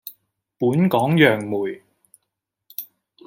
[0.57, 1.79] 本港楊梅